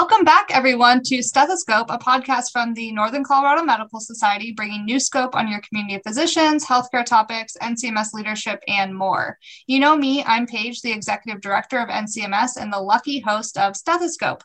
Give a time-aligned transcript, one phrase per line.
[0.00, 4.98] Welcome back, everyone, to Stethoscope, a podcast from the Northern Colorado Medical Society, bringing new
[4.98, 9.36] scope on your community of physicians, healthcare topics, NCMS leadership, and more.
[9.66, 13.76] You know me, I'm Paige, the Executive Director of NCMS and the lucky host of
[13.76, 14.42] Stethoscope.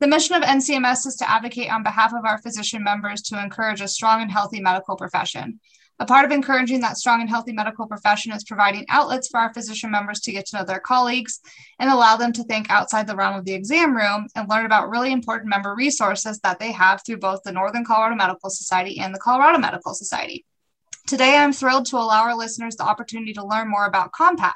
[0.00, 3.82] The mission of NCMS is to advocate on behalf of our physician members to encourage
[3.82, 5.60] a strong and healthy medical profession.
[6.00, 9.52] A part of encouraging that strong and healthy medical profession is providing outlets for our
[9.52, 11.40] physician members to get to know their colleagues
[11.80, 14.90] and allow them to think outside the realm of the exam room and learn about
[14.90, 19.12] really important member resources that they have through both the Northern Colorado Medical Society and
[19.12, 20.44] the Colorado Medical Society.
[21.08, 24.52] Today, I'm thrilled to allow our listeners the opportunity to learn more about COMPAC.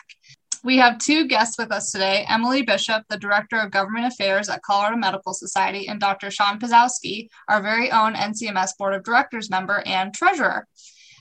[0.62, 4.62] We have two guests with us today Emily Bishop, the Director of Government Affairs at
[4.62, 6.30] Colorado Medical Society, and Dr.
[6.30, 10.68] Sean Pauzauskie, our very own NCMS Board of Directors member and Treasurer.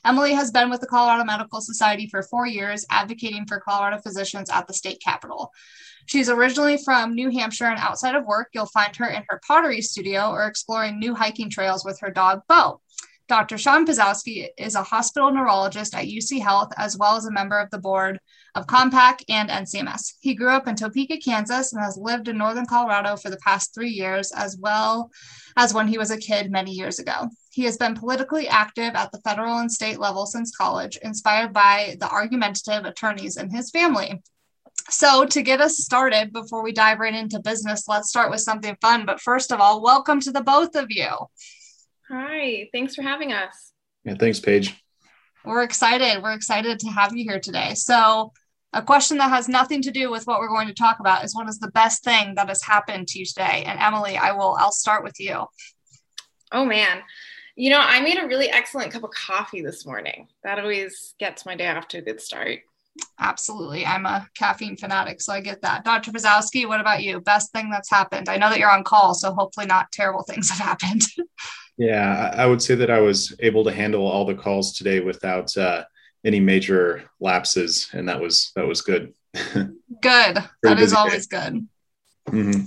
[0.03, 4.49] Emily has been with the Colorado Medical Society for four years, advocating for Colorado physicians
[4.49, 5.51] at the state capitol.
[6.07, 9.81] She's originally from New Hampshire, and outside of work, you'll find her in her pottery
[9.81, 12.81] studio or exploring new hiking trails with her dog, Bo.
[13.31, 13.57] Dr.
[13.57, 17.70] Sean Pauzauskie is a hospital neurologist at UC Health, as well as a member of
[17.70, 18.20] the board
[18.55, 20.15] of COMPAC and NCMS.
[20.20, 23.73] He grew up in Topeka, Kansas, and has lived in Northern Colorado for the past
[23.73, 25.11] three years, as well
[25.55, 27.29] as when he was a kid many years ago.
[27.52, 31.98] He has been politically active at the federal and state level since college, inspired by
[31.99, 34.24] the argumentative attorneys in his family.
[34.90, 38.77] So, to get us started, before we dive right into business, let's start with something
[38.82, 39.05] fun.
[39.05, 41.10] But first of all, welcome to the both of you.
[42.10, 43.74] Hi, thanks for having us.
[44.05, 44.82] Yeah, thanks, Paige.
[45.44, 46.24] We're excited.
[46.24, 47.74] We're excited to have you here today.
[47.74, 48.32] So,
[48.72, 51.35] a question that has nothing to do with what we're going to talk about is
[51.35, 53.63] what is the best thing that has happened to you today?
[53.66, 55.48] And Emily, I will I'll start with you.
[56.54, 57.02] Oh man.
[57.62, 60.27] You know, I made a really excellent cup of coffee this morning.
[60.43, 62.62] That always gets my day off to a good start.
[63.20, 63.85] Absolutely.
[63.85, 65.85] I'm a caffeine fanatic, so I get that.
[65.85, 66.09] Dr.
[66.09, 67.22] Pauzauskie, what about you?
[67.22, 68.29] Best thing that's happened?
[68.29, 71.03] I know that you're on call, so hopefully not terrible things have happened.
[71.77, 75.55] yeah, I would say that I was able to handle all the calls today without
[75.55, 75.83] uh,
[76.25, 79.13] any major lapses, and that was that was good.
[79.53, 80.38] good.
[80.63, 81.38] that is always day.
[81.38, 81.67] good.
[82.28, 82.61] Mm-hmm.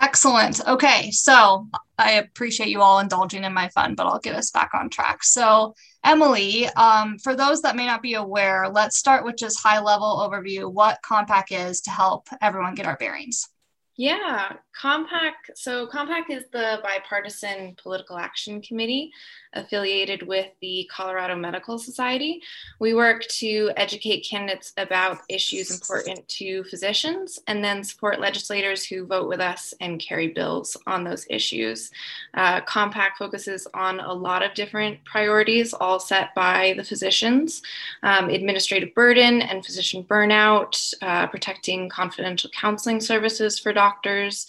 [0.00, 0.66] Excellent.
[0.68, 1.68] Okay, so
[1.98, 5.24] I appreciate you all indulging in my fun, but I'll get us back on track.
[5.24, 5.74] So,
[6.04, 10.18] Emily, um, for those that may not be aware, let's start with just high level
[10.28, 13.48] overview what COMPAC is to help everyone get our bearings.
[13.96, 15.32] Yeah, COMPAC.
[15.54, 19.10] So, COMPAC is the bipartisan political action committee
[19.56, 22.42] affiliated with the Colorado Medical Society.
[22.78, 29.06] We work to educate candidates about issues important to physicians and then support legislators who
[29.06, 31.90] vote with us and carry bills on those issues.
[32.34, 37.62] Uh, COMPAC focuses on a lot of different priorities, all set by the physicians
[38.02, 44.46] um, administrative burden and physician burnout, uh, protecting confidential counseling services for doctors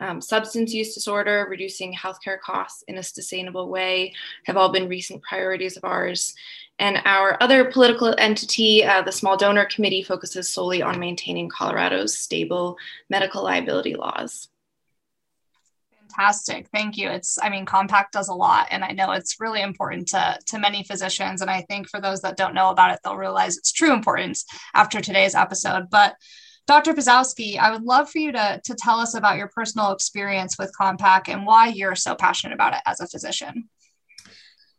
[0.00, 4.14] um, substance use disorder, reducing healthcare costs in a sustainable way
[4.46, 6.34] have all been recent priorities of ours.
[6.78, 12.16] And our other political entity, uh, the Small Donor Committee, focuses solely on maintaining Colorado's
[12.16, 12.76] stable
[13.10, 14.48] medical liability laws.
[16.16, 16.68] Fantastic.
[16.72, 17.08] Thank you.
[17.08, 20.58] It's, I mean, COMPAC does a lot, and I know it's really important to, to
[20.58, 21.42] many physicians.
[21.42, 24.44] And I think for those that don't know about it, they'll realize its true importance
[24.74, 25.90] after today's episode.
[25.90, 26.14] But
[26.68, 26.92] Dr.
[26.92, 30.70] Pauzauskie, I would love for you to, to tell us about your personal experience with
[30.78, 33.70] COMPAC and why you're so passionate about it as a physician.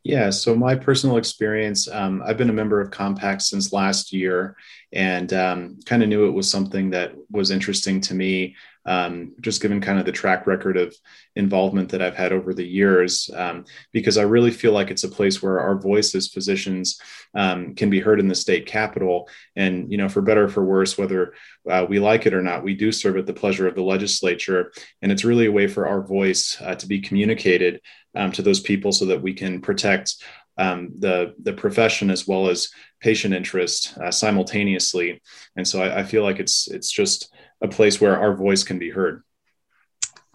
[0.04, 4.56] Yeah, so my personal experience, um, I've been a member of COMPAC since last year
[4.94, 8.56] and um, kind of knew it was something that was interesting to me
[8.90, 10.96] um, just given kind of the track record of
[11.36, 15.10] involvement that I've had over the years, um, because I really feel like it's a
[15.10, 17.00] place where our voice as physicians
[17.36, 19.30] um, can be heard in the state capitol.
[19.56, 21.36] And, you know, for better or for worse, whether
[21.70, 24.72] uh, we like it or not, we do serve at the pleasure of the legislature.
[25.04, 27.82] And it's really a way for our voice uh, to be communicated
[28.16, 30.16] um, to those people so that we can protect
[30.58, 32.70] um, the the profession as well as
[33.00, 35.22] patient interest uh, simultaneously.
[35.56, 38.80] And so I, I, feel like it's it's just a place where our voice can
[38.80, 39.24] be heard.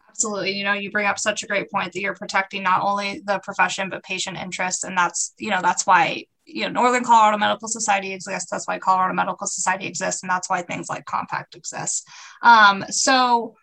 [0.09, 0.53] Absolutely.
[0.53, 3.41] You know, you bring up such a great point that you're protecting not only the
[3.41, 7.67] profession but patient interests, and that's you know that's why you know Northern Colorado Medical
[7.67, 8.49] Society exists.
[8.49, 12.05] That's why Colorado Medical Society exists, and that's why things like COMPAC exists.
[12.43, 13.57] Um, so,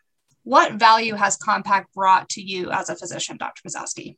[0.44, 3.62] what value has COMPAC brought to you as a physician, Dr.
[3.66, 4.18] Pauzauskie?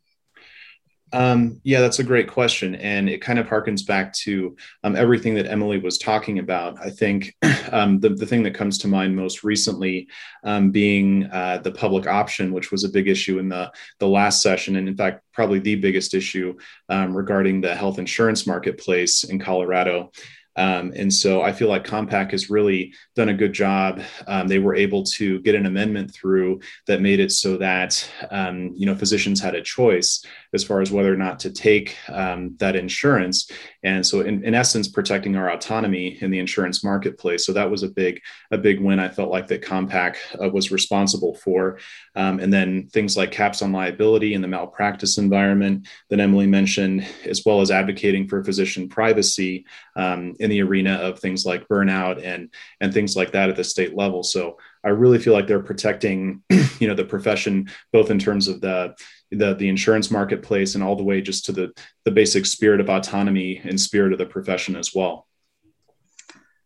[1.13, 2.74] Um, yeah, that's a great question.
[2.75, 6.80] And it kind of harkens back to um, everything that Emily was talking about.
[6.83, 7.36] I think
[7.71, 10.07] um, the, the thing that comes to mind most recently
[10.44, 14.42] um, being uh, the public option, which was a big issue in the, the last
[14.42, 14.75] session.
[14.75, 16.57] And in fact, probably the biggest issue
[16.89, 20.12] um, regarding the health insurance marketplace in Colorado.
[20.55, 24.01] Um, and so I feel like COMPAC has really done a good job.
[24.27, 28.71] Um, they were able to get an amendment through that made it so that um,
[28.75, 30.23] you know physicians had a choice
[30.53, 33.50] as far as whether or not to take um, that insurance.
[33.83, 37.45] And so, in, in essence, protecting our autonomy in the insurance marketplace.
[37.45, 38.21] So that was a big
[38.51, 38.99] a big win.
[38.99, 41.79] I felt like that COMPAC uh, was responsible for.
[42.15, 47.06] Um, and then things like caps on liability in the malpractice environment that Emily mentioned,
[47.25, 49.65] as well as advocating for physician privacy
[49.95, 53.63] um, in the arena of things like burnout and and things like that at the
[53.63, 54.24] state level.
[54.24, 56.44] So I really feel like they're protecting,
[56.80, 58.94] you know, the profession both in terms of the
[59.31, 61.72] the the insurance marketplace and all the way just to the
[62.04, 65.28] the basic spirit of autonomy and spirit of the profession as well.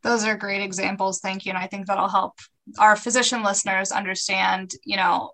[0.02, 1.20] Those are great examples.
[1.20, 2.34] Thank you, and I think that'll help
[2.80, 5.32] our physician listeners understand, you know,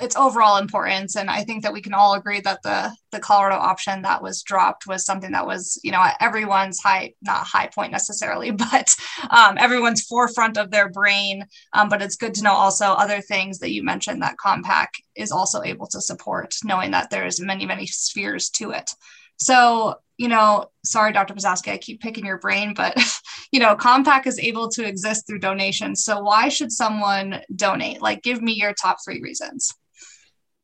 [0.00, 3.56] its overall importance and i think that we can all agree that the the colorado
[3.56, 7.92] option that was dropped was something that was you know everyone's high not high point
[7.92, 8.88] necessarily but
[9.30, 13.58] um, everyone's forefront of their brain um, but it's good to know also other things
[13.58, 17.86] that you mentioned that COMPAC is also able to support knowing that there's many many
[17.86, 18.90] spheres to it
[19.38, 21.32] so you know, sorry, Dr.
[21.32, 22.94] Pauzauskie, I keep picking your brain, but
[23.52, 26.04] you know, COMPAC is able to exist through donations.
[26.04, 28.02] So why should someone donate?
[28.02, 29.74] Like, give me your top three reasons.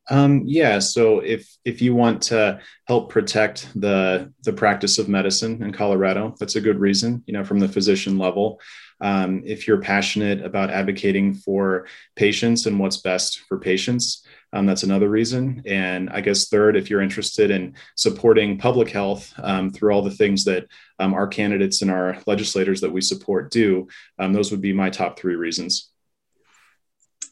[0.09, 5.63] Um, yeah, so if if you want to help protect the the practice of medicine
[5.63, 7.25] in Colorado, that's a good reason.
[7.27, 8.61] You know, from the physician level,
[9.01, 14.85] um, if you're passionate about advocating for patients and what's best for patients, um, that's
[14.85, 15.63] another reason.
[15.67, 20.11] And I guess third, if you're interested in supporting public health um, through all the
[20.11, 20.67] things that
[20.99, 23.89] um, our candidates and our legislators that we support do,
[24.19, 25.91] um, those would be my top three reasons.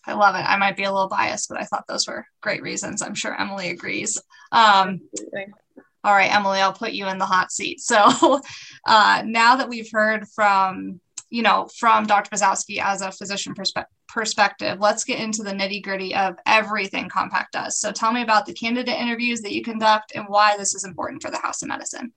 [0.06, 0.38] I love it.
[0.46, 3.02] I might be a little biased, but I thought those were great reasons.
[3.02, 4.20] I'm sure Emily agrees.
[4.52, 5.00] Um,
[6.02, 7.80] all right, Emily, I'll put you in the hot seat.
[7.80, 7.96] So
[8.86, 11.00] uh, now that we've heard from
[11.34, 12.30] you know, from Dr.
[12.30, 17.46] Pauzauskie as a physician perspe- perspective, let's get into the nitty gritty of everything COMPAC
[17.52, 17.80] does.
[17.80, 21.22] So tell me about the candidate interviews that you conduct and why this is important
[21.22, 22.12] for the House of Medicine.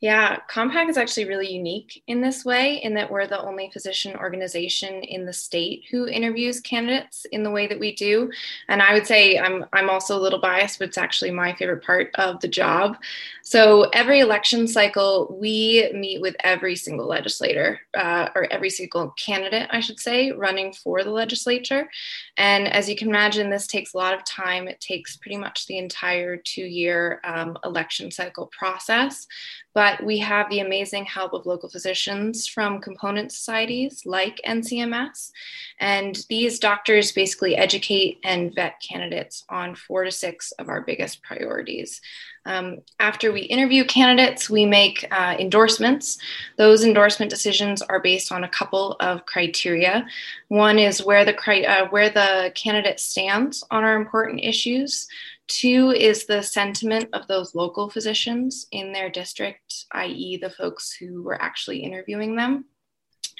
[0.00, 4.16] Yeah, COMPAC is actually really unique in this way, in that we're the only physician
[4.16, 8.30] organization in the state who interviews candidates in the way that we do.
[8.68, 11.84] And I would say I'm I'm also a little biased, but it's actually my favorite
[11.84, 12.96] part of the job.
[13.42, 19.68] So every election cycle, we meet with every single legislator uh, or every single candidate,
[19.70, 21.90] I should say, running for the legislature.
[22.38, 24.66] And as you can imagine, this takes a lot of time.
[24.66, 29.26] It takes pretty much the entire two-year um, election cycle process.
[29.72, 35.30] But we have the amazing help of local physicians from component societies like NCMS.
[35.78, 41.22] And these doctors basically educate and vet candidates on four to six of our biggest
[41.22, 42.00] priorities.
[42.46, 46.18] Um, after we interview candidates, we make uh, endorsements.
[46.56, 50.06] Those endorsement decisions are based on a couple of criteria.
[50.48, 51.36] One is where the
[51.68, 55.06] uh, where the candidate stands on our important issues.
[55.50, 61.24] Two is the sentiment of those local physicians in their district, i.e., the folks who
[61.24, 62.66] were actually interviewing them.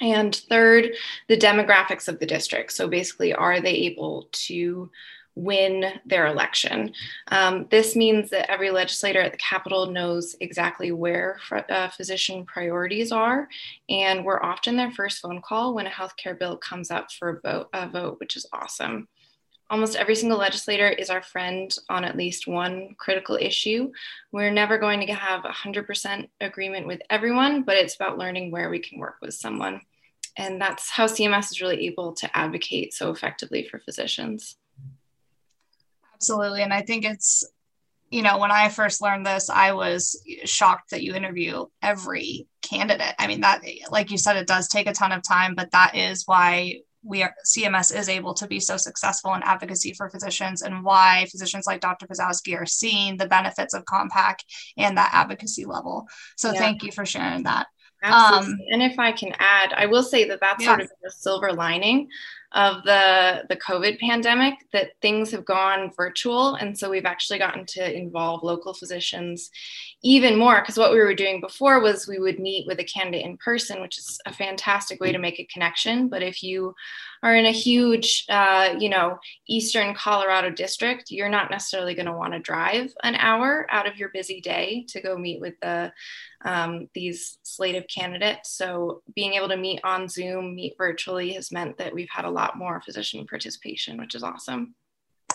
[0.01, 0.89] And third,
[1.29, 2.73] the demographics of the district.
[2.73, 4.91] So basically, are they able to
[5.35, 6.91] win their election?
[7.29, 13.13] Um, this means that every legislator at the Capitol knows exactly where uh, physician priorities
[13.13, 13.47] are,
[13.87, 17.39] and we're often their first phone call when a healthcare bill comes up for a
[17.39, 19.07] vote, a vote which is awesome
[19.71, 23.89] almost every single legislator is our friend on at least one critical issue.
[24.33, 28.79] We're never going to have 100% agreement with everyone, but it's about learning where we
[28.79, 29.81] can work with someone.
[30.37, 34.57] And that's how CMS is really able to advocate so effectively for physicians.
[36.13, 36.63] Absolutely.
[36.63, 37.45] And I think it's,
[38.09, 43.15] you know, when I first learned this, I was shocked that you interview every candidate.
[43.17, 45.95] I mean, that, like you said, it does take a ton of time, but that
[45.95, 50.61] is why we are CMS is able to be so successful in advocacy for physicians
[50.61, 52.07] and why physicians like Dr.
[52.07, 54.35] Pauzauskie are seeing the benefits of COMPAC
[54.77, 56.07] and that advocacy level.
[56.37, 56.59] So yeah.
[56.59, 57.67] thank you for sharing that.
[58.03, 58.53] Absolutely.
[58.53, 60.69] Um, and if I can add, I will say that that's yeah.
[60.69, 62.09] sort of the silver lining
[62.53, 67.65] of the the COVID pandemic that things have gone virtual, and so we've actually gotten
[67.65, 69.49] to involve local physicians
[70.03, 70.59] even more.
[70.61, 73.81] Because what we were doing before was we would meet with a candidate in person,
[73.81, 76.09] which is a fantastic way to make a connection.
[76.09, 76.73] But if you
[77.23, 82.13] are in a huge, uh, you know, Eastern Colorado district, you're not necessarily going to
[82.13, 85.93] want to drive an hour out of your busy day to go meet with the
[86.43, 88.57] um, these slate of candidates.
[88.57, 92.31] So being able to meet on Zoom, meet virtually has meant that we've had a
[92.31, 94.75] lot more physician participation, which is awesome.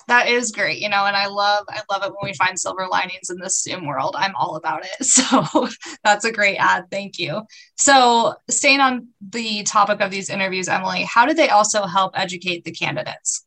[0.08, 2.86] that is great you know and i love i love it when we find silver
[2.86, 4.14] linings in this zoom world.
[4.18, 4.98] I'm all about it.
[5.06, 5.68] So
[6.04, 7.42] that's a great ad thank you.
[7.76, 12.64] So staying on the topic of these interviews emily how did they also help educate
[12.64, 13.45] the candidates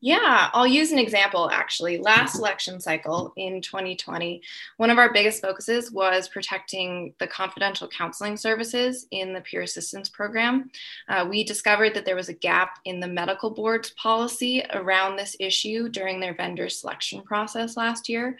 [0.00, 1.98] yeah, I'll use an example actually.
[1.98, 4.40] Last election cycle in 2020,
[4.76, 10.08] one of our biggest focuses was protecting the confidential counseling services in the peer assistance
[10.08, 10.70] program.
[11.08, 15.34] Uh, we discovered that there was a gap in the medical board's policy around this
[15.40, 18.36] issue during their vendor selection process last year.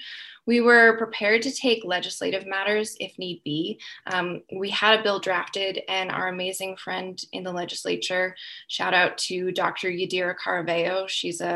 [0.49, 3.79] We were prepared to take legislative matters if need be.
[4.07, 8.35] Um, we had a bill drafted, and our amazing friend in the legislature,
[8.67, 9.91] shout out to Dr.
[9.91, 11.07] Yadira Caraveo.
[11.07, 11.48] She's a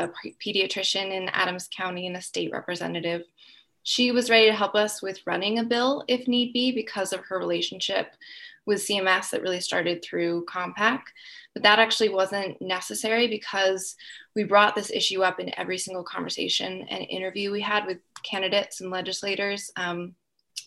[0.45, 3.23] pediatrician in Adams County and a state representative.
[3.83, 7.21] She was ready to help us with running a bill if need be because of
[7.25, 8.13] her relationship
[8.65, 11.01] with CMS that really started through COMPAC.
[11.53, 13.95] But that actually wasn't necessary because
[14.35, 18.81] we brought this issue up in every single conversation and interview we had with candidates
[18.81, 19.69] and legislators.
[19.75, 20.15] Um,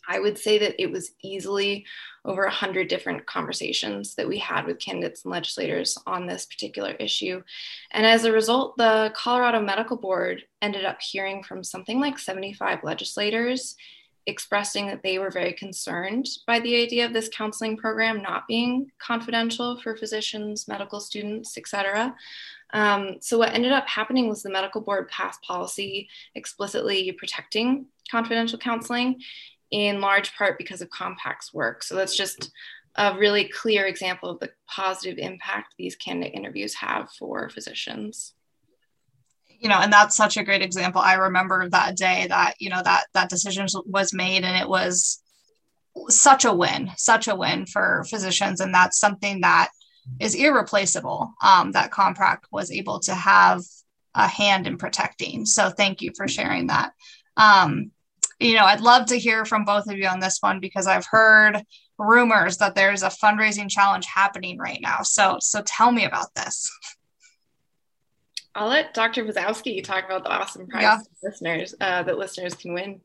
[0.08, 1.86] I would say that it was easily
[2.25, 7.42] over 100 different conversations that we had with candidates and legislators on this particular issue.
[7.92, 12.80] And as a result, the Colorado Medical Board ended up hearing from something like 75
[12.82, 13.76] legislators
[14.26, 18.90] expressing that they were very concerned by the idea of this counseling program not being
[18.98, 22.14] confidential for physicians, medical students, et cetera.
[22.72, 28.58] Um, so what ended up happening was the medical board passed policy explicitly protecting confidential
[28.58, 29.20] counseling
[29.70, 31.82] in large part because of COMPAC's work.
[31.82, 32.50] So that's just
[32.96, 38.35] a really clear example of the positive impact these candidate interviews have for physicians.
[39.58, 41.00] You know and that's such a great example.
[41.00, 45.23] I remember that day that you know that that decision was made and it was
[46.08, 48.61] such a win such a win for physicians.
[48.61, 49.70] And that's something that
[50.20, 53.62] is irreplaceable um, that COMPAC was able to have
[54.14, 55.46] a hand in protecting.
[55.46, 56.92] So thank you for sharing that.
[57.37, 57.90] Um,
[58.38, 61.07] you know i'd love to hear from both of you on this one because i've
[61.07, 61.62] heard
[61.99, 66.71] rumors that there's a fundraising challenge happening right now so so tell me about this
[68.57, 69.23] I'll let Dr.
[69.23, 70.99] Pauzauskie talk about the awesome prize yeah.
[71.23, 73.02] listeners uh, that listeners can win.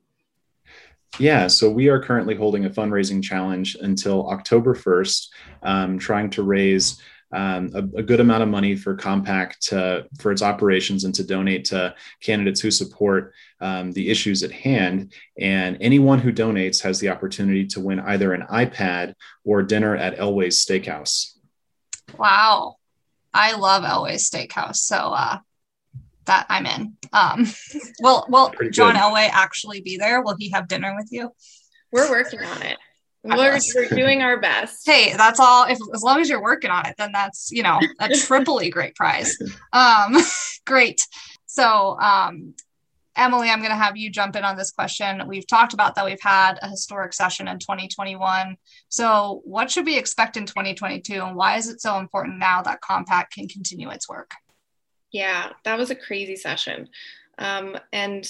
[1.20, 5.28] Yeah, so we are currently holding a fundraising challenge until October 1st,
[5.64, 7.02] um, trying to raise
[7.34, 11.24] um, a, a, good amount of money for COMPAC to, for its operations and to
[11.24, 15.14] donate to candidates who support um, the issues at hand.
[15.40, 19.14] And anyone who donates has the opportunity to win either an iPad
[19.46, 21.38] or dinner at Elway's Steakhouse.
[22.18, 22.76] Wow.
[23.34, 25.38] I love Elway's Steakhouse, so uh,
[26.26, 26.98] that I'm in.
[27.14, 27.48] Um,
[28.02, 30.22] will will John Elway actually be there?
[30.22, 31.32] Will he have dinner with you?
[31.92, 32.78] We're working on it.
[33.24, 34.82] We're, we're doing our best.
[34.86, 35.66] Hey, that's all.
[35.66, 38.96] If as long as you're working on it, then that's you know a triply great
[38.96, 39.38] prize.
[39.74, 40.18] Um,
[40.66, 41.08] great.
[41.46, 42.56] So um,
[43.18, 45.28] Emily, I'm going to have you jump in on this question.
[45.28, 48.56] We've talked about that we've had a historic session in 2021.
[48.90, 52.82] So, what should we expect in 2022, and why is it so important now that
[52.82, 54.32] COMPAC can continue its work?
[55.12, 56.88] Yeah, that was a crazy session.
[57.38, 58.30] Um, and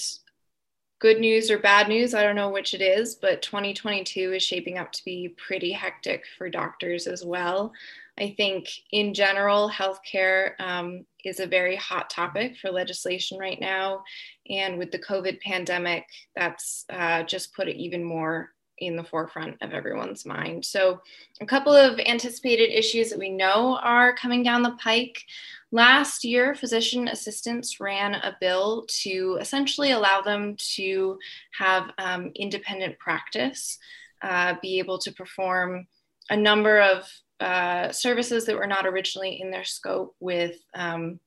[1.02, 4.78] good news or bad news, I don't know which it is, but 2022 is shaping
[4.78, 7.72] up to be pretty hectic for doctors as well.
[8.20, 14.04] I think in general, healthcare um, is a very hot topic for legislation right now.
[14.48, 16.06] And with the COVID pandemic,
[16.36, 20.64] that's uh, just put it even more in the forefront of everyone's mind.
[20.64, 21.00] So,
[21.40, 25.24] a couple of anticipated issues that we know are coming down the pike.
[25.74, 31.18] Last year, physician assistants ran a bill to essentially allow them to
[31.58, 33.78] have um, independent practice,
[34.20, 35.86] uh, be able to perform
[36.28, 37.10] a number of
[37.40, 41.18] uh, services that were not originally in their scope with um,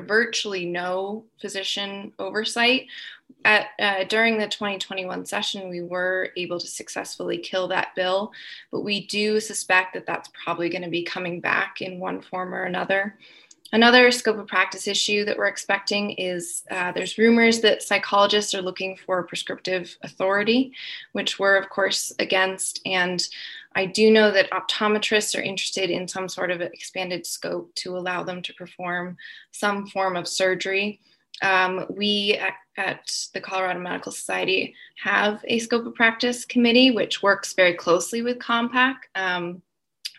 [0.00, 2.86] virtually no physician oversight.
[3.44, 8.32] At, uh, during the 2021 session, we were able to successfully kill that bill,
[8.70, 12.54] but we do suspect that that's probably going to be coming back in one form
[12.54, 13.18] or another.
[13.74, 18.60] Another scope of practice issue that we're expecting is uh, there's rumors that psychologists are
[18.60, 20.72] looking for prescriptive authority,
[21.12, 22.82] which we're, of course, against.
[22.84, 23.26] And
[23.74, 28.22] I do know that optometrists are interested in some sort of expanded scope to allow
[28.22, 29.16] them to perform
[29.50, 31.00] some form of surgery.
[31.42, 37.22] Um, we at, at, the Colorado Medical Society have a scope of practice committee, which
[37.22, 38.94] works very closely with COMPAC.
[39.14, 39.62] Um,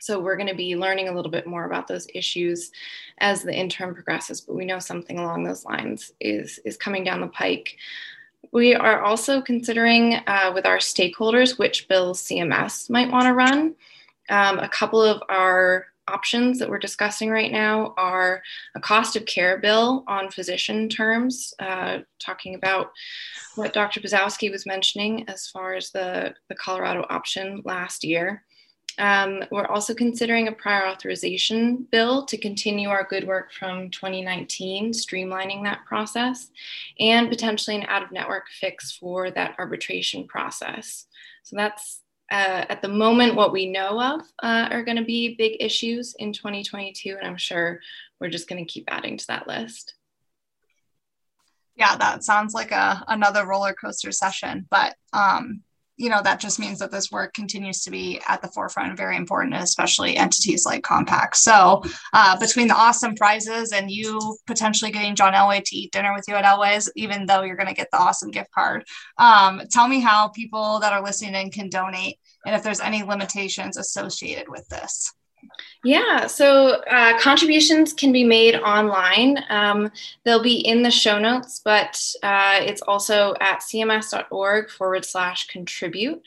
[0.03, 2.71] so we're going to be learning a little bit more about those issues
[3.19, 7.21] as the interim progresses, but we know something along those lines is, is coming down
[7.21, 7.77] the pike.
[8.53, 13.75] We are also considering uh, with our stakeholders which bills CMS might want to run.
[14.29, 18.43] Um, a couple of our options that we're discussing right now are
[18.75, 22.91] a cost of care bill on physician terms, uh, talking about
[23.55, 24.01] what Dr.
[24.01, 28.43] Pauzauskie was mentioning as far as the, the Colorado option last year.
[28.99, 34.91] Um, we're also considering a prior authorization bill to continue our good work from 2019,
[34.91, 36.51] streamlining that process,
[36.99, 41.07] and potentially an out of network fix for that arbitration process.
[41.43, 45.35] So that's uh, at the moment what we know of uh, are going to be
[45.35, 47.79] big issues in 2022, and I'm sure
[48.19, 49.95] we're just going to keep adding to that list.
[51.75, 55.61] Yeah, that sounds like a another roller coaster session, but um,
[56.03, 58.97] you know that just means that this work continues to be at the forefront and
[58.97, 61.81] very important especially entities like COMPAC so
[62.11, 66.25] uh, between the awesome prizes and you potentially getting john elway to eat dinner with
[66.27, 68.83] you at elway's even though you're going to get the awesome gift card
[69.17, 73.01] um, tell me how people that are listening in can donate and if there's any
[73.01, 75.13] limitations associated with this
[75.83, 79.37] yeah, so uh, contributions can be made online.
[79.49, 79.91] Um,
[80.23, 86.21] they'll be in the show notes, but uh, it's also at cms.org forward slash contribute.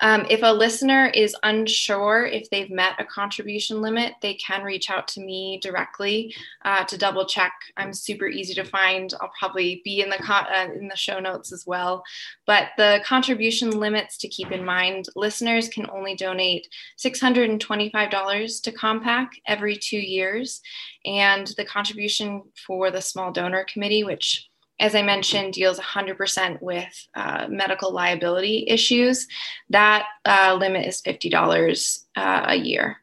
[0.00, 4.90] Um, if a listener is unsure if they've met a contribution limit, they can reach
[4.90, 7.52] out to me directly uh, to double check.
[7.76, 9.12] I'm super easy to find.
[9.20, 12.02] I'll probably be in the uh, in the show notes as well.
[12.46, 19.28] But the contribution limits to keep in mind: listeners can only donate $625 to Compac
[19.46, 20.60] every two years,
[21.04, 24.49] and the contribution for the small donor committee, which
[24.80, 29.28] as I mentioned, deals 100% with uh, medical liability issues.
[29.68, 32.96] That uh, limit is $50 uh, a year.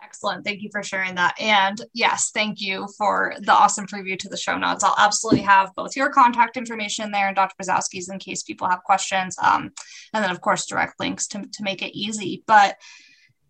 [0.00, 0.44] Excellent.
[0.44, 1.34] Thank you for sharing that.
[1.40, 4.84] And yes, thank you for the awesome preview to the show notes.
[4.84, 7.56] I'll absolutely have both your contact information there and Dr.
[7.60, 9.36] Pauzauskie's in case people have questions.
[9.42, 9.72] Um,
[10.12, 12.44] and then, of course, direct links to, to make it easy.
[12.46, 12.76] But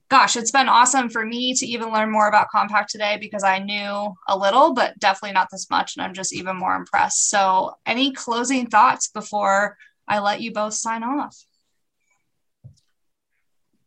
[0.08, 3.58] gosh, it's been awesome for me to even learn more about COMPAC today because I
[3.58, 5.96] knew a little, but definitely not this much.
[5.96, 7.30] And I'm just even more impressed.
[7.30, 11.36] So, any closing thoughts before I let you both sign off?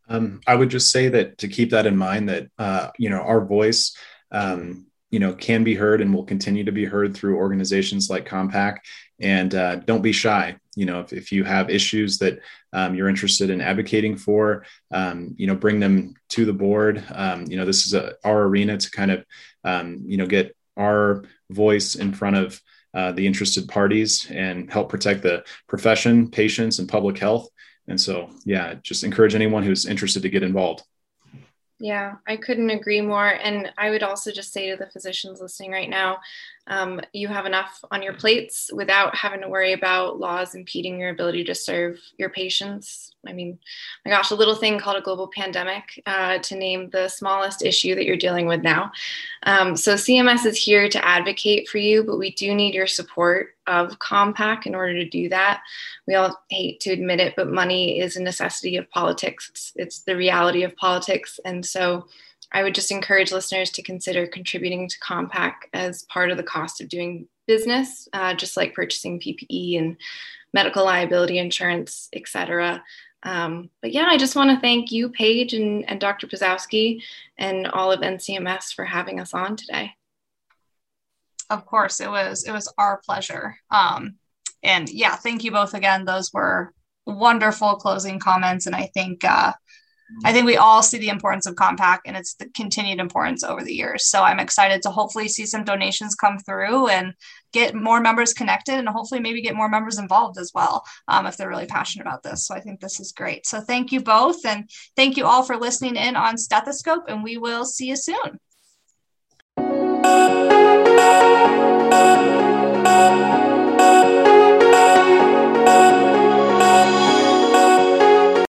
[0.09, 3.21] Um, I would just say that to keep that in mind, that uh, you know
[3.21, 3.95] our voice,
[4.31, 8.27] um, you know, can be heard and will continue to be heard through organizations like
[8.27, 8.77] COMPAC.
[9.19, 10.57] And uh, don't be shy.
[10.75, 12.39] You know, if, if you have issues that
[12.71, 17.03] um, you're interested in advocating for, um, you know, bring them to the board.
[17.11, 19.25] Um, you know, this is a, our arena to kind of,
[19.63, 22.61] um, you know, get our voice in front of
[22.93, 27.49] uh, the interested parties and help protect the profession, patients, and public health.
[27.87, 30.83] And so, yeah, just encourage anyone who's interested to get involved.
[31.79, 33.27] Yeah, I couldn't agree more.
[33.27, 36.19] And I would also just say to the physicians listening right now
[36.67, 41.09] um, you have enough on your plates without having to worry about laws impeding your
[41.09, 43.13] ability to serve your patients.
[43.25, 43.57] I mean,
[44.05, 47.95] my gosh, a little thing called a global pandemic uh, to name the smallest issue
[47.95, 48.91] that you're dealing with now.
[49.43, 53.55] Um, so, CMS is here to advocate for you, but we do need your support
[53.65, 55.61] of COMPAC in order to do that.
[56.05, 59.99] We all hate to admit it, but money is a necessity of politics, it's, it's
[60.01, 61.39] the reality of politics.
[61.45, 62.07] And so,
[62.51, 66.81] I would just encourage listeners to consider contributing to COMPAC as part of the cost
[66.81, 69.97] of doing business, uh, just like purchasing PPE and
[70.53, 72.83] medical liability insurance, etc.
[73.23, 76.27] Um, but yeah, I just want to thank you, Paige, and, and Dr.
[76.27, 77.01] Pauzauskie,
[77.37, 79.93] and all of NCMS for having us on today.
[81.49, 83.57] Of course, it was it was our pleasure.
[83.71, 84.15] Um,
[84.63, 86.05] and yeah, thank you both again.
[86.05, 86.73] Those were
[87.05, 89.53] wonderful closing comments, and I think uh,
[90.23, 93.63] I think we all see the importance of COMPAC and its the continued importance over
[93.63, 94.07] the years.
[94.07, 97.13] So I'm excited to hopefully see some donations come through and
[97.51, 101.35] get more members connected and hopefully maybe get more members involved as well um, if
[101.35, 102.47] they're really passionate about this.
[102.47, 103.45] So I think this is great.
[103.45, 107.37] So thank you both and thank you all for listening in on Stethoscope and we
[107.37, 108.39] will see you soon.